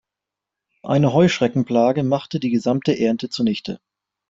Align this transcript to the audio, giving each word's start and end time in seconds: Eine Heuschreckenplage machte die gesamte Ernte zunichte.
Eine 0.81 1.13
Heuschreckenplage 1.13 2.01
machte 2.01 2.39
die 2.39 2.49
gesamte 2.49 2.97
Ernte 2.97 3.29
zunichte. 3.29 3.79